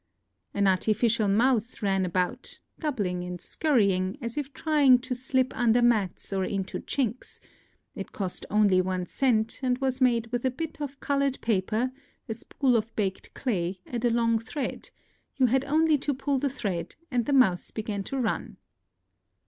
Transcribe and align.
An 0.55 0.65
artificial 0.65 1.27
mouse 1.27 1.83
ran 1.83 2.05
about, 2.05 2.57
doubling 2.79 3.23
and 3.23 3.39
scurrying, 3.39 4.17
as 4.19 4.35
if 4.35 4.51
trying 4.51 4.97
to 4.97 5.13
slip 5.13 5.55
under 5.55 5.83
mats 5.83 6.33
or 6.33 6.43
into 6.43 6.79
chinks: 6.79 7.39
it 7.93 8.11
cost 8.11 8.43
only 8.49 8.81
one 8.81 9.05
cent, 9.05 9.59
and 9.61 9.77
was 9.77 10.01
made 10.01 10.25
with 10.31 10.43
a 10.43 10.49
bit 10.49 10.81
of 10.81 10.99
colored 11.01 11.39
paper, 11.41 11.91
a 12.27 12.33
spool 12.33 12.75
of 12.75 12.95
baked 12.95 13.31
clay, 13.35 13.79
and 13.85 14.03
a 14.03 14.09
long 14.09 14.39
thread; 14.39 14.89
you 15.35 15.45
had 15.45 15.63
only 15.65 15.99
to 15.99 16.15
pull 16.15 16.39
the 16.39 16.49
thread, 16.49 16.95
and 17.11 17.27
the 17.27 17.31
mouse 17.33 17.69
began 17.69 18.03
to 18.05 18.17
run. 18.17 18.57